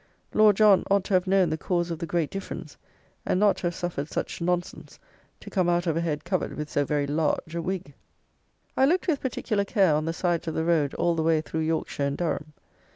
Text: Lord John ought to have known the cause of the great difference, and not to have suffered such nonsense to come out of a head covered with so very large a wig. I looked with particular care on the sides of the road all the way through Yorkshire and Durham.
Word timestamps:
Lord 0.33 0.55
John 0.57 0.83
ought 0.89 1.03
to 1.03 1.13
have 1.13 1.27
known 1.27 1.51
the 1.51 1.59
cause 1.59 1.91
of 1.91 1.99
the 1.99 2.07
great 2.07 2.31
difference, 2.31 2.75
and 3.23 3.39
not 3.39 3.57
to 3.57 3.67
have 3.67 3.75
suffered 3.75 4.09
such 4.09 4.41
nonsense 4.41 4.97
to 5.39 5.49
come 5.51 5.69
out 5.69 5.85
of 5.85 5.95
a 5.95 6.01
head 6.01 6.23
covered 6.23 6.55
with 6.57 6.71
so 6.71 6.83
very 6.83 7.05
large 7.05 7.53
a 7.53 7.61
wig. 7.61 7.93
I 8.75 8.85
looked 8.85 9.07
with 9.07 9.21
particular 9.21 9.63
care 9.63 9.93
on 9.93 10.05
the 10.05 10.11
sides 10.13 10.47
of 10.47 10.55
the 10.55 10.65
road 10.65 10.95
all 10.95 11.13
the 11.13 11.21
way 11.21 11.39
through 11.39 11.59
Yorkshire 11.59 12.07
and 12.07 12.17
Durham. 12.17 12.53